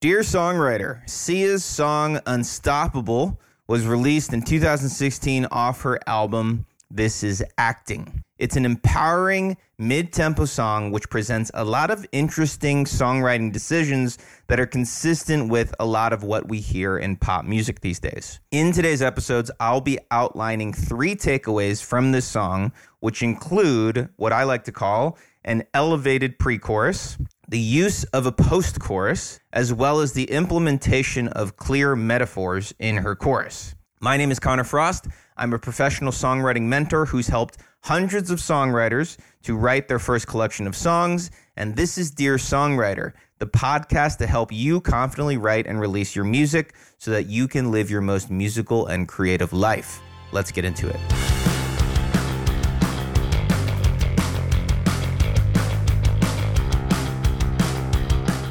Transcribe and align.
Dear 0.00 0.20
songwriter, 0.20 1.00
Sia's 1.10 1.64
song 1.64 2.20
Unstoppable 2.24 3.36
was 3.66 3.84
released 3.84 4.32
in 4.32 4.42
2016 4.42 5.46
off 5.46 5.82
her 5.82 5.98
album 6.06 6.66
This 6.88 7.24
Is 7.24 7.44
Acting. 7.58 8.22
It's 8.38 8.54
an 8.54 8.64
empowering 8.64 9.56
mid 9.76 10.12
tempo 10.12 10.44
song 10.44 10.92
which 10.92 11.10
presents 11.10 11.50
a 11.52 11.64
lot 11.64 11.90
of 11.90 12.06
interesting 12.12 12.84
songwriting 12.84 13.52
decisions 13.52 14.18
that 14.46 14.60
are 14.60 14.66
consistent 14.66 15.50
with 15.50 15.74
a 15.80 15.84
lot 15.84 16.12
of 16.12 16.22
what 16.22 16.48
we 16.48 16.60
hear 16.60 16.96
in 16.96 17.16
pop 17.16 17.44
music 17.44 17.80
these 17.80 17.98
days. 17.98 18.38
In 18.52 18.70
today's 18.70 19.02
episodes, 19.02 19.50
I'll 19.58 19.80
be 19.80 19.98
outlining 20.12 20.74
three 20.74 21.16
takeaways 21.16 21.84
from 21.84 22.12
this 22.12 22.24
song, 22.24 22.70
which 23.00 23.20
include 23.20 24.10
what 24.14 24.32
I 24.32 24.44
like 24.44 24.62
to 24.66 24.72
call 24.72 25.18
an 25.44 25.64
elevated 25.74 26.38
pre 26.38 26.56
chorus, 26.56 27.18
the 27.48 27.58
use 27.58 28.04
of 28.04 28.26
a 28.26 28.32
post 28.32 28.78
chorus, 28.78 29.40
as 29.54 29.72
well 29.72 30.00
as 30.00 30.12
the 30.12 30.30
implementation 30.30 31.28
of 31.28 31.56
clear 31.56 31.96
metaphors 31.96 32.74
in 32.78 32.98
her 32.98 33.16
chorus. 33.16 33.74
My 34.00 34.18
name 34.18 34.30
is 34.30 34.38
Connor 34.38 34.64
Frost. 34.64 35.06
I'm 35.38 35.54
a 35.54 35.58
professional 35.58 36.12
songwriting 36.12 36.62
mentor 36.62 37.06
who's 37.06 37.26
helped 37.26 37.56
hundreds 37.80 38.30
of 38.30 38.38
songwriters 38.38 39.16
to 39.44 39.56
write 39.56 39.88
their 39.88 39.98
first 39.98 40.26
collection 40.26 40.66
of 40.66 40.76
songs. 40.76 41.30
And 41.56 41.74
this 41.74 41.96
is 41.96 42.10
Dear 42.10 42.36
Songwriter, 42.36 43.12
the 43.38 43.46
podcast 43.46 44.18
to 44.18 44.26
help 44.26 44.52
you 44.52 44.82
confidently 44.82 45.38
write 45.38 45.66
and 45.66 45.80
release 45.80 46.14
your 46.14 46.26
music 46.26 46.74
so 46.98 47.10
that 47.12 47.26
you 47.26 47.48
can 47.48 47.70
live 47.70 47.90
your 47.90 48.02
most 48.02 48.30
musical 48.30 48.86
and 48.86 49.08
creative 49.08 49.54
life. 49.54 50.02
Let's 50.32 50.52
get 50.52 50.66
into 50.66 50.88
it. 50.88 51.37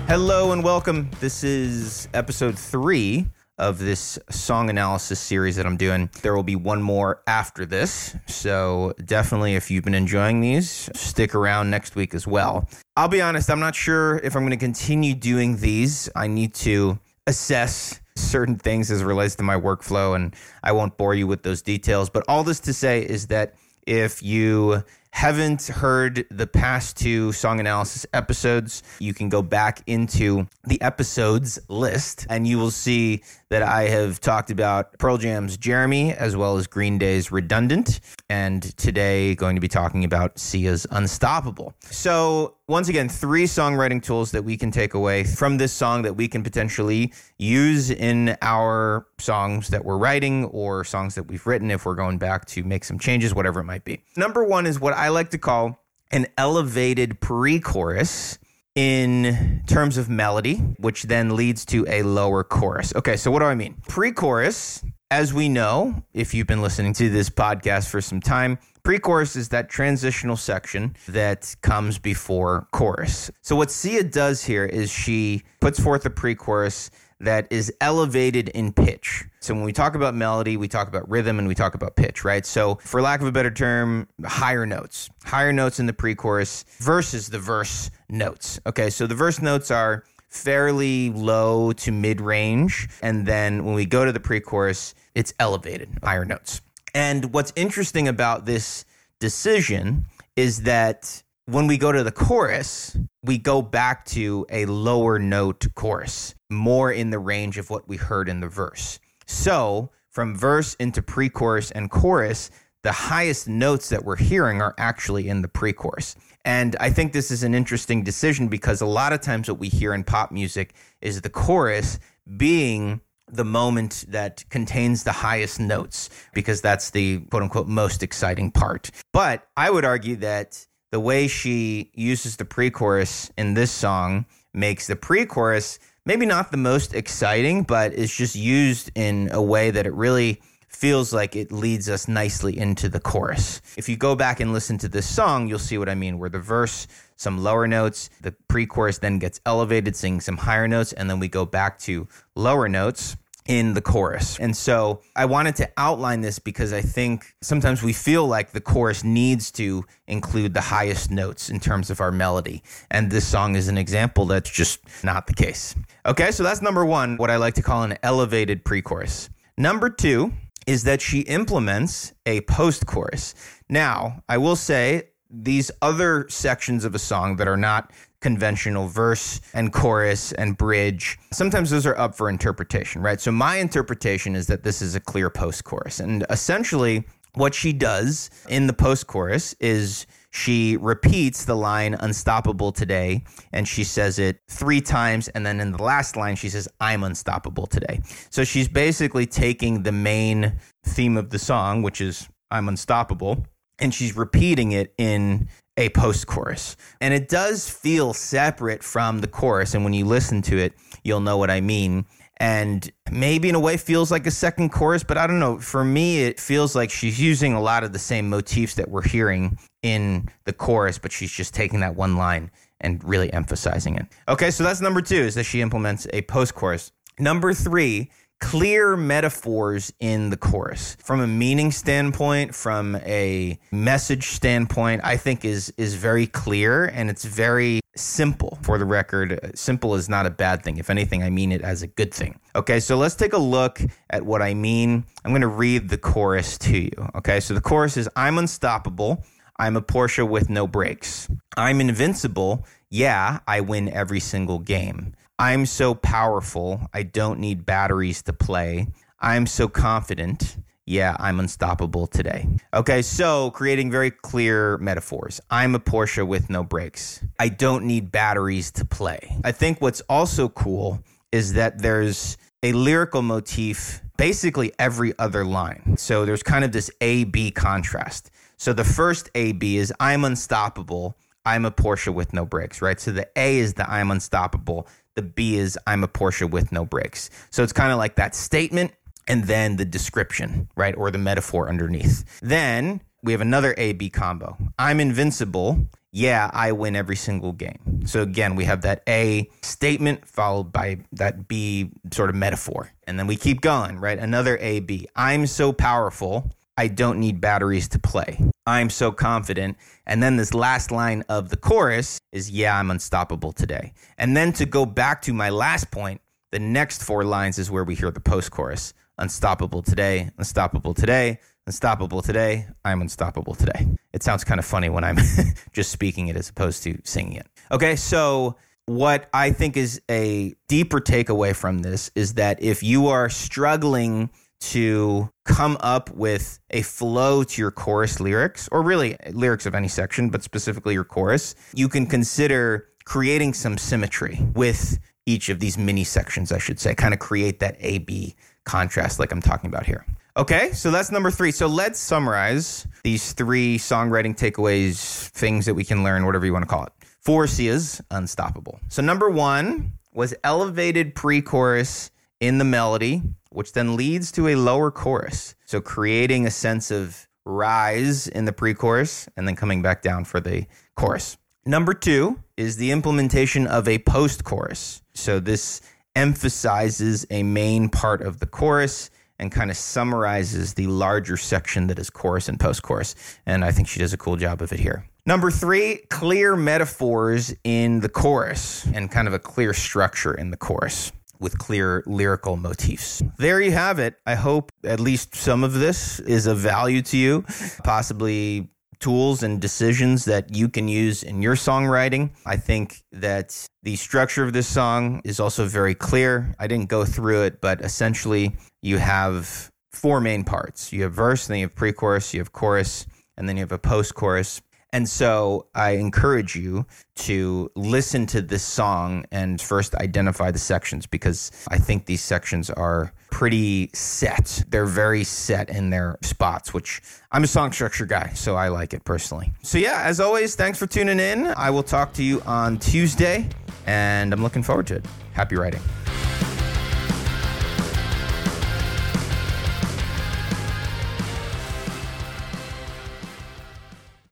Hello 0.07 0.53
and 0.53 0.63
welcome. 0.63 1.09
This 1.19 1.43
is 1.43 2.07
episode 2.13 2.57
three 2.57 3.27
of 3.57 3.77
this 3.77 4.17
song 4.29 4.69
analysis 4.69 5.19
series 5.19 5.57
that 5.57 5.65
I'm 5.65 5.75
doing. 5.75 6.09
There 6.21 6.33
will 6.33 6.43
be 6.43 6.55
one 6.55 6.81
more 6.81 7.21
after 7.27 7.65
this. 7.65 8.15
So 8.25 8.93
definitely, 9.03 9.55
if 9.55 9.69
you've 9.69 9.83
been 9.83 9.93
enjoying 9.93 10.39
these, 10.39 10.89
stick 10.95 11.35
around 11.35 11.69
next 11.69 11.97
week 11.97 12.15
as 12.15 12.25
well. 12.25 12.69
I'll 12.95 13.09
be 13.09 13.21
honest, 13.21 13.49
I'm 13.49 13.59
not 13.59 13.75
sure 13.75 14.19
if 14.19 14.33
I'm 14.37 14.43
going 14.43 14.51
to 14.51 14.65
continue 14.65 15.13
doing 15.13 15.57
these. 15.57 16.09
I 16.15 16.27
need 16.27 16.53
to 16.55 16.99
assess 17.27 17.99
certain 18.15 18.55
things 18.55 18.89
as 18.89 19.03
relates 19.03 19.35
to 19.35 19.43
my 19.43 19.57
workflow, 19.59 20.15
and 20.15 20.33
I 20.63 20.71
won't 20.71 20.95
bore 20.95 21.15
you 21.15 21.27
with 21.27 21.43
those 21.43 21.61
details. 21.61 22.09
But 22.09 22.23
all 22.29 22.45
this 22.45 22.61
to 22.61 22.71
say 22.71 23.01
is 23.01 23.27
that 23.27 23.55
if 23.85 24.23
you 24.23 24.83
haven't 25.17 25.65
heard 25.65 26.27
the 26.29 26.45
past 26.45 26.95
two 26.95 27.31
song 27.31 27.59
analysis 27.59 28.05
episodes, 28.13 28.83
you 28.99 29.15
can 29.15 29.29
go 29.29 29.41
back 29.41 29.81
into 29.87 30.47
the 30.65 30.79
episodes 30.79 31.57
list 31.69 32.27
and 32.29 32.45
you 32.45 32.59
will 32.59 32.69
see 32.69 33.23
that 33.49 33.63
I 33.63 33.83
have 33.83 34.19
talked 34.19 34.51
about 34.51 34.97
Pearl 34.99 35.17
Jam's 35.17 35.57
Jeremy 35.57 36.13
as 36.13 36.35
well 36.35 36.57
as 36.57 36.67
Green 36.67 36.97
Day's 36.97 37.31
Redundant. 37.31 37.99
And 38.29 38.61
today, 38.77 39.35
going 39.35 39.55
to 39.55 39.61
be 39.61 39.69
talking 39.69 40.03
about 40.03 40.37
Sia's 40.37 40.85
Unstoppable. 40.91 41.73
So, 41.81 42.55
once 42.67 42.89
again, 42.89 43.07
three 43.07 43.45
songwriting 43.45 44.03
tools 44.03 44.31
that 44.31 44.43
we 44.43 44.57
can 44.57 44.71
take 44.71 44.93
away 44.93 45.23
from 45.23 45.57
this 45.57 45.71
song 45.71 46.01
that 46.01 46.17
we 46.17 46.27
can 46.27 46.43
potentially 46.43 47.13
use 47.37 47.89
in 47.89 48.35
our 48.41 49.07
songs 49.19 49.69
that 49.69 49.85
we're 49.85 49.97
writing 49.97 50.43
or 50.45 50.83
songs 50.83 51.15
that 51.15 51.23
we've 51.23 51.47
written 51.47 51.71
if 51.71 51.85
we're 51.85 51.95
going 51.95 52.17
back 52.17 52.45
to 52.45 52.65
make 52.65 52.83
some 52.83 52.99
changes, 52.99 53.33
whatever 53.33 53.61
it 53.61 53.63
might 53.63 53.85
be. 53.85 54.01
Number 54.17 54.43
one 54.43 54.65
is 54.65 54.81
what 54.81 54.93
I 54.93 55.06
like 55.09 55.31
to 55.31 55.37
call 55.37 55.79
an 56.11 56.27
elevated 56.37 57.19
pre 57.19 57.59
chorus 57.59 58.39
in 58.75 59.63
terms 59.65 59.97
of 59.97 60.09
melody, 60.09 60.57
which 60.77 61.03
then 61.03 61.35
leads 61.35 61.65
to 61.65 61.85
a 61.89 62.03
lower 62.03 62.43
chorus. 62.43 62.93
Okay, 62.95 63.17
so 63.17 63.31
what 63.31 63.39
do 63.39 63.45
I 63.45 63.55
mean? 63.55 63.75
Pre 63.87 64.11
chorus, 64.11 64.83
as 65.09 65.33
we 65.33 65.49
know, 65.49 66.03
if 66.13 66.33
you've 66.33 66.47
been 66.47 66.61
listening 66.61 66.93
to 66.93 67.09
this 67.09 67.29
podcast 67.29 67.89
for 67.89 68.01
some 68.01 68.21
time, 68.21 68.59
pre 68.83 68.99
chorus 68.99 69.35
is 69.35 69.49
that 69.49 69.69
transitional 69.69 70.37
section 70.37 70.95
that 71.07 71.55
comes 71.61 71.97
before 71.97 72.67
chorus. 72.71 73.31
So, 73.41 73.55
what 73.55 73.71
Sia 73.71 74.03
does 74.03 74.43
here 74.43 74.65
is 74.65 74.91
she 74.91 75.43
puts 75.59 75.79
forth 75.79 76.05
a 76.05 76.09
pre 76.09 76.35
chorus 76.35 76.91
that 77.19 77.47
is 77.49 77.73
elevated 77.81 78.49
in 78.49 78.71
pitch. 78.71 79.23
So 79.39 79.53
when 79.53 79.63
we 79.63 79.73
talk 79.73 79.95
about 79.95 80.13
melody, 80.13 80.57
we 80.57 80.67
talk 80.67 80.87
about 80.87 81.09
rhythm 81.09 81.39
and 81.39 81.47
we 81.47 81.55
talk 81.55 81.73
about 81.73 81.95
pitch, 81.95 82.23
right? 82.23 82.45
So 82.45 82.75
for 82.75 83.01
lack 83.01 83.21
of 83.21 83.27
a 83.27 83.31
better 83.31 83.51
term, 83.51 84.07
higher 84.25 84.65
notes, 84.65 85.09
higher 85.23 85.51
notes 85.51 85.79
in 85.79 85.85
the 85.85 85.93
pre-chorus 85.93 86.65
versus 86.79 87.29
the 87.29 87.39
verse 87.39 87.89
notes. 88.09 88.59
Okay, 88.65 88.89
so 88.89 89.07
the 89.07 89.15
verse 89.15 89.41
notes 89.41 89.71
are 89.71 90.03
fairly 90.29 91.09
low 91.11 91.71
to 91.71 91.91
mid-range, 91.91 92.89
and 93.01 93.25
then 93.25 93.65
when 93.65 93.73
we 93.73 93.85
go 93.85 94.05
to 94.05 94.11
the 94.11 94.19
pre-chorus, 94.19 94.93
it's 95.15 95.33
elevated, 95.39 95.89
higher 96.03 96.25
notes. 96.25 96.61
And 96.93 97.33
what's 97.33 97.53
interesting 97.55 98.07
about 98.07 98.45
this 98.45 98.85
decision 99.19 100.05
is 100.35 100.63
that 100.63 101.23
when 101.45 101.65
we 101.65 101.77
go 101.77 101.91
to 101.91 102.03
the 102.03 102.11
chorus, 102.11 102.97
we 103.23 103.37
go 103.37 103.61
back 103.61 104.05
to 104.05 104.45
a 104.49 104.65
lower 104.65 105.17
note 105.17 105.65
chorus, 105.75 106.35
more 106.49 106.91
in 106.91 107.09
the 107.09 107.19
range 107.19 107.57
of 107.57 107.69
what 107.69 107.87
we 107.87 107.97
heard 107.97 108.29
in 108.29 108.39
the 108.39 108.47
verse. 108.47 108.99
So, 109.25 109.91
from 110.09 110.35
verse 110.35 110.73
into 110.75 111.01
pre 111.01 111.29
chorus 111.29 111.71
and 111.71 111.91
chorus, 111.91 112.49
the 112.83 112.91
highest 112.91 113.47
notes 113.47 113.89
that 113.89 114.05
we're 114.05 114.15
hearing 114.15 114.61
are 114.61 114.73
actually 114.77 115.27
in 115.27 115.41
the 115.41 115.47
pre 115.47 115.73
chorus. 115.73 116.15
And 116.45 116.75
I 116.79 116.89
think 116.89 117.11
this 117.11 117.29
is 117.31 117.43
an 117.43 117.53
interesting 117.53 118.03
decision 118.03 118.47
because 118.47 118.79
a 118.79 118.85
lot 118.85 119.11
of 119.11 119.19
times 119.19 119.49
what 119.49 119.59
we 119.59 119.67
hear 119.67 119.93
in 119.93 120.03
pop 120.03 120.31
music 120.31 120.73
is 121.01 121.21
the 121.21 121.29
chorus 121.29 121.99
being 122.37 123.01
the 123.29 123.43
moment 123.43 124.05
that 124.07 124.45
contains 124.49 125.03
the 125.03 125.11
highest 125.11 125.59
notes 125.59 126.09
because 126.33 126.61
that's 126.61 126.91
the 126.91 127.19
quote 127.29 127.43
unquote 127.43 127.67
most 127.67 128.01
exciting 128.01 128.51
part. 128.51 128.89
But 129.11 129.45
I 129.57 129.69
would 129.69 129.83
argue 129.83 130.15
that 130.17 130.65
the 130.91 130.99
way 130.99 131.27
she 131.27 131.91
uses 131.93 132.37
the 132.37 132.45
pre-chorus 132.45 133.29
in 133.37 133.53
this 133.53 133.71
song 133.71 134.25
makes 134.53 134.87
the 134.87 134.95
pre-chorus 134.95 135.79
maybe 136.07 136.25
not 136.25 136.51
the 136.51 136.57
most 136.57 136.93
exciting, 136.95 137.63
but 137.63 137.91
it's 137.91 138.15
just 138.15 138.33
used 138.33 138.89
in 138.95 139.29
a 139.33 139.41
way 139.41 139.71
that 139.71 139.85
it 139.85 139.93
really 139.93 140.41
feels 140.69 141.11
like 141.11 141.35
it 141.35 141.51
leads 141.51 141.89
us 141.89 142.07
nicely 142.07 142.57
into 142.57 142.87
the 142.87 142.99
chorus. 142.99 143.61
If 143.75 143.89
you 143.89 143.97
go 143.97 144.15
back 144.15 144.39
and 144.39 144.53
listen 144.53 144.77
to 144.79 144.87
this 144.87 145.05
song, 145.05 145.49
you'll 145.49 145.59
see 145.59 145.77
what 145.77 145.89
I 145.89 145.95
mean, 145.95 146.17
where 146.17 146.29
the 146.29 146.39
verse, 146.39 146.87
some 147.17 147.43
lower 147.43 147.67
notes, 147.67 148.09
the 148.21 148.31
pre 148.47 148.65
chorus 148.65 148.99
then 148.99 149.19
gets 149.19 149.41
elevated, 149.45 149.97
singing 149.97 150.21
some 150.21 150.37
higher 150.37 150.67
notes, 150.67 150.93
and 150.93 151.09
then 151.09 151.19
we 151.19 151.27
go 151.27 151.45
back 151.45 151.77
to 151.79 152.07
lower 152.35 152.69
notes 152.69 153.17
in 153.47 153.73
the 153.73 153.81
chorus. 153.81 154.37
And 154.39 154.55
so 154.55 155.01
I 155.15 155.25
wanted 155.25 155.55
to 155.57 155.69
outline 155.77 156.21
this 156.21 156.39
because 156.39 156.73
I 156.73 156.81
think 156.81 157.33
sometimes 157.41 157.81
we 157.81 157.93
feel 157.93 158.27
like 158.27 158.51
the 158.51 158.61
chorus 158.61 159.03
needs 159.03 159.51
to 159.53 159.85
include 160.07 160.53
the 160.53 160.61
highest 160.61 161.11
notes 161.11 161.49
in 161.49 161.59
terms 161.59 161.89
of 161.89 162.01
our 162.01 162.11
melody. 162.11 162.61
And 162.91 163.09
this 163.09 163.25
song 163.25 163.55
is 163.55 163.67
an 163.67 163.77
example 163.77 164.25
that's 164.25 164.49
just 164.49 164.79
not 165.03 165.27
the 165.27 165.33
case. 165.33 165.75
Okay, 166.05 166.31
so 166.31 166.43
that's 166.43 166.61
number 166.61 166.85
one, 166.85 167.17
what 167.17 167.29
I 167.29 167.37
like 167.37 167.53
to 167.55 167.61
call 167.63 167.83
an 167.83 167.97
elevated 168.03 168.63
pre 168.63 168.81
chorus. 168.81 169.29
Number 169.57 169.89
two 169.89 170.33
is 170.67 170.83
that 170.83 171.01
she 171.01 171.21
implements 171.21 172.13
a 172.25 172.41
post 172.41 172.85
chorus. 172.85 173.33
Now, 173.69 174.21
I 174.27 174.37
will 174.37 174.57
say 174.57 175.09
these 175.29 175.71
other 175.81 176.27
sections 176.29 176.85
of 176.85 176.95
a 176.95 176.99
song 176.99 177.35
that 177.37 177.47
are 177.47 177.57
not 177.57 177.91
conventional 178.21 178.87
verse 178.87 179.41
and 179.53 179.71
chorus 179.71 180.31
and 180.33 180.57
bridge. 180.57 181.19
Sometimes 181.31 181.69
those 181.69 181.85
are 181.85 181.97
up 181.97 182.15
for 182.15 182.29
interpretation, 182.29 183.01
right? 183.01 183.21
So 183.21 183.31
my 183.31 183.57
interpretation 183.57 184.35
is 184.35 184.47
that 184.47 184.63
this 184.63 184.81
is 184.81 184.95
a 184.95 184.99
clear 184.99 185.29
post 185.29 185.63
chorus. 185.63 185.99
And 185.99 186.25
essentially, 186.29 187.05
what 187.35 187.53
she 187.53 187.71
does 187.71 188.29
in 188.49 188.67
the 188.67 188.73
post 188.73 189.07
chorus 189.07 189.53
is 189.59 190.07
she 190.31 190.77
repeats 190.77 191.45
the 191.45 191.55
line 191.55 191.95
unstoppable 191.99 192.71
today 192.71 193.23
and 193.53 193.67
she 193.67 193.83
says 193.83 194.19
it 194.19 194.39
three 194.49 194.81
times 194.81 195.27
and 195.29 195.45
then 195.45 195.59
in 195.59 195.71
the 195.71 195.81
last 195.81 196.15
line 196.15 196.35
she 196.35 196.49
says 196.49 196.67
i'm 196.81 197.03
unstoppable 197.03 197.65
today 197.65 197.99
so 198.29 198.43
she's 198.43 198.67
basically 198.67 199.25
taking 199.25 199.83
the 199.83 199.91
main 199.91 200.53
theme 200.83 201.15
of 201.15 201.29
the 201.29 201.39
song 201.39 201.81
which 201.81 202.01
is 202.01 202.27
i'm 202.51 202.67
unstoppable 202.67 203.45
and 203.79 203.93
she's 203.93 204.15
repeating 204.15 204.71
it 204.71 204.93
in 204.97 205.49
a 205.77 205.89
post 205.89 206.27
chorus. 206.27 206.75
And 206.99 207.13
it 207.13 207.29
does 207.29 207.69
feel 207.69 208.13
separate 208.13 208.83
from 208.83 209.19
the 209.19 209.27
chorus. 209.27 209.73
And 209.73 209.83
when 209.83 209.93
you 209.93 210.05
listen 210.05 210.41
to 210.43 210.57
it, 210.57 210.73
you'll 211.03 211.19
know 211.19 211.37
what 211.37 211.51
I 211.51 211.61
mean. 211.61 212.05
And 212.39 212.91
maybe 213.11 213.49
in 213.49 213.55
a 213.55 213.59
way 213.59 213.77
feels 213.77 214.11
like 214.11 214.27
a 214.27 214.31
second 214.31 214.71
chorus, 214.71 215.03
but 215.03 215.17
I 215.17 215.25
don't 215.25 215.39
know. 215.39 215.57
For 215.57 215.83
me, 215.83 216.23
it 216.23 216.39
feels 216.39 216.75
like 216.75 216.91
she's 216.91 217.19
using 217.19 217.53
a 217.53 217.61
lot 217.61 217.83
of 217.83 217.93
the 217.93 217.99
same 217.99 218.29
motifs 218.29 218.75
that 218.75 218.89
we're 218.89 219.07
hearing 219.07 219.57
in 219.81 220.29
the 220.45 220.53
chorus, 220.53 220.99
but 220.99 221.11
she's 221.11 221.31
just 221.31 221.53
taking 221.53 221.79
that 221.79 221.95
one 221.95 222.15
line 222.15 222.51
and 222.79 223.03
really 223.03 223.33
emphasizing 223.33 223.95
it. 223.95 224.05
Okay, 224.27 224.51
so 224.51 224.63
that's 224.63 224.81
number 224.81 225.01
two 225.01 225.15
is 225.15 225.33
that 225.35 225.45
she 225.45 225.61
implements 225.61 226.05
a 226.13 226.21
post 226.23 226.53
chorus. 226.53 226.91
Number 227.19 227.53
three 227.53 228.11
clear 228.39 228.95
metaphors 228.95 229.91
in 229.99 230.29
the 230.29 230.37
chorus 230.37 230.95
from 230.99 231.19
a 231.19 231.27
meaning 231.27 231.71
standpoint 231.71 232.53
from 232.53 232.95
a 232.97 233.57
message 233.71 234.27
standpoint 234.27 235.01
i 235.03 235.17
think 235.17 235.43
is 235.43 235.73
is 235.77 235.95
very 235.95 236.27
clear 236.27 236.85
and 236.85 237.09
it's 237.09 237.25
very 237.25 237.81
simple. 237.99 238.57
For 238.61 238.77
the 238.77 238.85
record, 238.85 239.39
uh, 239.43 239.49
simple 239.55 239.95
is 239.95 240.09
not 240.09 240.25
a 240.25 240.29
bad 240.29 240.63
thing. 240.63 240.77
If 240.77 240.89
anything, 240.89 241.23
I 241.23 241.29
mean 241.29 241.51
it 241.51 241.61
as 241.61 241.81
a 241.81 241.87
good 241.87 242.13
thing. 242.13 242.39
Okay, 242.55 242.79
so 242.79 242.97
let's 242.97 243.15
take 243.15 243.33
a 243.33 243.37
look 243.37 243.81
at 244.09 244.25
what 244.25 244.41
I 244.41 244.53
mean. 244.53 245.05
I'm 245.23 245.31
going 245.31 245.41
to 245.41 245.47
read 245.47 245.89
the 245.89 245.97
chorus 245.97 246.57
to 246.59 246.77
you. 246.77 247.09
Okay, 247.15 247.39
so 247.39 247.53
the 247.53 247.61
chorus 247.61 247.97
is 247.97 248.09
I'm 248.15 248.37
unstoppable. 248.37 249.23
I'm 249.59 249.75
a 249.75 249.81
Porsche 249.81 250.27
with 250.27 250.49
no 250.49 250.67
brakes. 250.67 251.27
I'm 251.57 251.81
invincible. 251.81 252.65
Yeah, 252.89 253.39
I 253.47 253.61
win 253.61 253.89
every 253.89 254.19
single 254.19 254.59
game. 254.59 255.15
I'm 255.39 255.65
so 255.67 255.93
powerful. 255.93 256.81
I 256.93 257.03
don't 257.03 257.39
need 257.39 257.65
batteries 257.65 258.23
to 258.23 258.33
play. 258.33 258.87
I'm 259.19 259.45
so 259.45 259.67
confident. 259.67 260.57
Yeah, 260.85 261.15
I'm 261.19 261.39
unstoppable 261.39 262.07
today. 262.07 262.47
Okay, 262.73 263.01
so 263.01 263.51
creating 263.51 263.91
very 263.91 264.09
clear 264.09 264.77
metaphors. 264.77 265.39
I'm 265.51 265.75
a 265.75 265.79
Porsche 265.79 266.25
with 266.25 266.49
no 266.49 266.63
brakes. 266.63 267.23
I 267.39 267.49
don't 267.49 267.85
need 267.85 268.11
batteries 268.11 268.71
to 268.71 268.85
play. 268.85 269.37
I 269.43 269.51
think 269.51 269.81
what's 269.81 270.01
also 270.09 270.49
cool 270.49 271.03
is 271.31 271.53
that 271.53 271.79
there's 271.79 272.37
a 272.63 272.71
lyrical 272.73 273.21
motif 273.21 274.01
basically 274.17 274.71
every 274.79 275.13
other 275.19 275.45
line. 275.45 275.97
So 275.97 276.25
there's 276.25 276.41
kind 276.41 276.65
of 276.65 276.71
this 276.71 276.89
A 277.01 277.25
B 277.25 277.51
contrast. 277.51 278.31
So 278.57 278.73
the 278.73 278.83
first 278.83 279.29
A 279.35 279.51
B 279.51 279.77
is 279.77 279.93
I'm 279.99 280.23
unstoppable. 280.23 281.15
I'm 281.45 281.65
a 281.65 281.71
Porsche 281.71 282.13
with 282.13 282.33
no 282.33 282.45
brakes, 282.45 282.81
right? 282.81 282.99
So 282.99 283.11
the 283.11 283.29
A 283.35 283.59
is 283.59 283.75
the 283.75 283.89
I'm 283.89 284.09
unstoppable. 284.09 284.87
The 285.17 285.23
B 285.23 285.55
is 285.55 285.79
I'm 285.87 286.03
a 286.03 286.07
Porsche 286.07 286.47
with 286.47 286.71
no 286.71 286.85
brakes. 286.85 287.31
So 287.49 287.63
it's 287.63 287.73
kind 287.73 287.91
of 287.91 287.97
like 287.97 288.17
that 288.17 288.35
statement 288.35 288.93
and 289.27 289.45
then 289.45 289.77
the 289.77 289.83
description, 289.83 290.69
right? 290.75 290.95
Or 290.95 291.09
the 291.09 291.17
metaphor 291.17 291.67
underneath. 291.67 292.39
Then 292.39 293.01
we 293.23 293.31
have 293.31 293.41
another 293.41 293.73
A 293.79 293.93
B 293.93 294.11
combo. 294.11 294.55
I'm 294.77 294.99
invincible. 294.99 295.89
Yeah, 296.11 296.51
I 296.53 296.71
win 296.71 296.95
every 296.95 297.15
single 297.15 297.51
game. 297.51 298.05
So 298.05 298.21
again, 298.21 298.55
we 298.55 298.65
have 298.65 298.83
that 298.83 299.01
A 299.09 299.49
statement 299.63 300.27
followed 300.27 300.71
by 300.71 300.99
that 301.13 301.47
B 301.47 301.89
sort 302.13 302.29
of 302.29 302.35
metaphor. 302.35 302.91
And 303.07 303.17
then 303.17 303.25
we 303.25 303.37
keep 303.37 303.61
going, 303.61 303.97
right? 303.97 304.19
Another 304.19 304.59
A 304.59 304.81
B. 304.81 305.07
I'm 305.15 305.47
so 305.47 305.73
powerful. 305.73 306.51
I 306.77 306.87
don't 306.87 307.19
need 307.19 307.41
batteries 307.41 307.87
to 307.89 307.99
play. 307.99 308.39
I'm 308.67 308.89
so 308.89 309.11
confident. 309.11 309.77
And 310.05 310.21
then 310.21 310.37
this 310.37 310.53
last 310.53 310.91
line 310.91 311.23
of 311.27 311.49
the 311.49 311.57
chorus 311.57 312.19
is, 312.31 312.51
Yeah, 312.51 312.77
I'm 312.77 312.91
unstoppable 312.91 313.51
today. 313.51 313.93
And 314.17 314.37
then 314.37 314.53
to 314.53 314.65
go 314.65 314.85
back 314.85 315.21
to 315.23 315.33
my 315.33 315.49
last 315.49 315.89
point, 315.89 316.21
the 316.51 316.59
next 316.59 317.03
four 317.03 317.23
lines 317.23 317.57
is 317.57 317.71
where 317.71 317.83
we 317.83 317.95
hear 317.95 318.11
the 318.11 318.19
post 318.19 318.51
chorus 318.51 318.93
unstoppable 319.17 319.81
today, 319.81 320.29
unstoppable 320.37 320.93
today, 320.93 321.39
unstoppable 321.65 322.21
today, 322.21 322.67
I'm 322.85 323.01
unstoppable 323.01 323.55
today. 323.55 323.87
It 324.13 324.23
sounds 324.23 324.43
kind 324.43 324.59
of 324.59 324.65
funny 324.65 324.89
when 324.89 325.03
I'm 325.03 325.17
just 325.73 325.91
speaking 325.91 326.27
it 326.27 326.35
as 326.35 326.49
opposed 326.49 326.83
to 326.83 326.99
singing 327.03 327.33
it. 327.33 327.47
Okay, 327.71 327.95
so 327.95 328.55
what 328.85 329.29
I 329.33 329.51
think 329.51 329.75
is 329.75 330.01
a 330.09 330.55
deeper 330.67 331.01
takeaway 331.01 331.55
from 331.55 331.79
this 331.79 332.09
is 332.15 332.35
that 332.35 332.61
if 332.61 332.83
you 332.83 333.07
are 333.07 333.29
struggling 333.29 334.29
to 334.59 335.29
come 335.45 335.77
up 335.79 336.09
with 336.11 336.59
a 336.71 336.81
flow 336.81 337.43
to 337.43 337.61
your 337.61 337.71
chorus 337.71 338.19
lyrics, 338.19 338.67
or 338.71 338.81
really 338.81 339.15
lyrics 339.31 339.65
of 339.65 339.75
any 339.75 339.87
section, 339.87 340.29
but 340.29 340.43
specifically 340.43 340.93
your 340.93 341.03
chorus, 341.03 341.55
you 341.73 341.87
can 341.87 342.05
consider 342.05 342.89
creating 343.05 343.53
some 343.53 343.77
symmetry 343.77 344.39
with 344.53 344.99
each 345.25 345.49
of 345.49 345.59
these 345.59 345.77
mini 345.77 346.03
sections, 346.03 346.51
I 346.51 346.57
should 346.57 346.79
say, 346.79 346.95
kind 346.95 347.13
of 347.13 347.19
create 347.19 347.59
that 347.59 347.75
A 347.79 347.99
B 347.99 348.35
contrast 348.65 349.19
like 349.19 349.31
I'm 349.31 349.41
talking 349.41 349.69
about 349.69 349.85
here. 349.85 350.05
Okay, 350.35 350.71
so 350.71 350.91
that's 350.91 351.11
number 351.11 351.31
three. 351.31 351.51
So 351.51 351.67
let's 351.67 351.99
summarize 351.99 352.85
these 353.03 353.33
three 353.33 353.77
songwriting 353.77 354.37
takeaways, 354.37 355.29
things 355.29 355.65
that 355.65 355.73
we 355.73 355.83
can 355.83 356.03
learn, 356.03 356.25
whatever 356.25 356.45
you 356.45 356.53
want 356.53 356.63
to 356.63 356.69
call 356.69 356.83
it. 356.83 356.93
For 357.21 357.45
is 357.45 358.01
unstoppable. 358.11 358.79
So 358.87 359.01
number 359.01 359.29
one 359.29 359.93
was 360.13 360.33
elevated 360.43 361.15
pre 361.15 361.41
chorus 361.41 362.11
in 362.39 362.57
the 362.57 362.63
melody, 362.63 363.23
which 363.57 363.73
then 363.73 363.95
leads 363.95 364.31
to 364.31 364.47
a 364.49 364.55
lower 364.55 364.91
chorus. 364.91 365.55
So 365.65 365.81
creating 365.81 366.45
a 366.45 366.51
sense 366.51 366.91
of 366.91 367.27
rise 367.43 368.27
in 368.27 368.45
the 368.45 368.53
pre 368.53 368.75
chorus 368.75 369.27
and 369.35 369.47
then 369.47 369.55
coming 369.55 369.81
back 369.81 370.03
down 370.03 370.25
for 370.25 370.39
the 370.39 370.67
chorus. 370.95 371.37
Number 371.65 371.95
two 371.95 372.39
is 372.55 372.77
the 372.77 372.91
implementation 372.91 373.65
of 373.65 373.87
a 373.87 373.97
post 373.97 374.43
chorus. 374.43 375.01
So 375.15 375.39
this 375.39 375.81
emphasizes 376.15 377.25
a 377.31 377.41
main 377.41 377.89
part 377.89 378.21
of 378.21 378.39
the 378.39 378.45
chorus 378.45 379.09
and 379.39 379.51
kind 379.51 379.71
of 379.71 379.77
summarizes 379.77 380.75
the 380.75 380.85
larger 380.85 381.35
section 381.35 381.87
that 381.87 381.97
is 381.97 382.11
chorus 382.11 382.47
and 382.47 382.59
post 382.59 382.83
chorus. 382.83 383.15
And 383.47 383.65
I 383.65 383.71
think 383.71 383.87
she 383.87 383.99
does 383.99 384.13
a 384.13 384.17
cool 384.17 384.35
job 384.35 384.61
of 384.61 384.71
it 384.71 384.79
here. 384.79 385.09
Number 385.25 385.49
three, 385.49 385.97
clear 386.09 386.55
metaphors 386.55 387.55
in 387.63 388.01
the 388.01 388.09
chorus 388.09 388.85
and 388.93 389.09
kind 389.09 389.27
of 389.27 389.33
a 389.33 389.39
clear 389.39 389.73
structure 389.73 390.33
in 390.35 390.51
the 390.51 390.57
chorus 390.57 391.11
with 391.39 391.57
clear 391.57 392.03
lyrical 392.05 392.57
motifs. 392.57 393.21
There 393.37 393.61
you 393.61 393.71
have 393.71 393.99
it. 393.99 394.15
I 394.25 394.35
hope 394.35 394.71
at 394.83 394.99
least 394.99 395.35
some 395.35 395.63
of 395.63 395.73
this 395.73 396.19
is 396.19 396.47
of 396.47 396.57
value 396.57 397.01
to 397.03 397.17
you, 397.17 397.45
possibly 397.83 398.69
tools 398.99 399.43
and 399.43 399.61
decisions 399.61 400.25
that 400.25 400.55
you 400.55 400.67
can 400.69 400.87
use 400.87 401.23
in 401.23 401.41
your 401.41 401.55
songwriting. 401.55 402.31
I 402.45 402.57
think 402.57 403.03
that 403.11 403.67
the 403.83 403.95
structure 403.95 404.43
of 404.43 404.53
this 404.53 404.67
song 404.67 405.21
is 405.23 405.39
also 405.39 405.65
very 405.65 405.93
clear. 405.93 406.55
I 406.59 406.67
didn't 406.67 406.89
go 406.89 407.05
through 407.05 407.43
it, 407.43 407.61
but 407.61 407.81
essentially 407.81 408.55
you 408.81 408.97
have 408.97 409.69
four 409.91 410.19
main 410.19 410.43
parts. 410.43 410.91
You 410.91 411.03
have 411.03 411.13
verse, 411.13 411.47
then 411.47 411.57
you 411.57 411.65
have 411.65 411.75
pre-chorus, 411.75 412.33
you 412.33 412.39
have 412.39 412.53
chorus, 412.53 413.05
and 413.37 413.47
then 413.47 413.55
you 413.57 413.61
have 413.61 413.71
a 413.71 413.77
post-chorus. 413.77 414.61
And 414.93 415.07
so 415.07 415.67
I 415.75 415.91
encourage 415.91 416.55
you 416.55 416.85
to 417.15 417.69
listen 417.75 418.25
to 418.27 418.41
this 418.41 418.63
song 418.63 419.25
and 419.31 419.59
first 419.59 419.93
identify 419.95 420.51
the 420.51 420.59
sections 420.59 421.05
because 421.05 421.51
I 421.67 421.77
think 421.77 422.05
these 422.05 422.21
sections 422.21 422.69
are 422.69 423.11
pretty 423.29 423.89
set. 423.93 424.63
They're 424.69 424.85
very 424.85 425.23
set 425.23 425.69
in 425.69 425.89
their 425.89 426.17
spots, 426.21 426.73
which 426.73 427.01
I'm 427.31 427.43
a 427.43 427.47
song 427.47 427.71
structure 427.73 428.05
guy, 428.05 428.31
so 428.33 428.55
I 428.55 428.69
like 428.69 428.93
it 428.93 429.03
personally. 429.03 429.51
So, 429.61 429.77
yeah, 429.77 430.01
as 430.03 430.19
always, 430.19 430.55
thanks 430.55 430.79
for 430.79 430.87
tuning 430.87 431.19
in. 431.19 431.47
I 431.47 431.69
will 431.69 431.83
talk 431.83 432.13
to 432.13 432.23
you 432.23 432.41
on 432.45 432.79
Tuesday, 432.79 433.49
and 433.85 434.33
I'm 434.33 434.41
looking 434.41 434.63
forward 434.63 434.87
to 434.87 434.95
it. 434.95 435.05
Happy 435.33 435.55
writing. 435.57 435.81